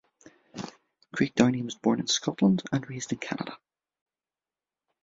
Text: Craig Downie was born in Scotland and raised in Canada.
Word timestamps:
Craig 1.13 1.35
Downie 1.35 1.61
was 1.61 1.75
born 1.75 1.99
in 1.99 2.07
Scotland 2.07 2.63
and 2.71 2.89
raised 2.89 3.11
in 3.11 3.19
Canada. 3.19 3.55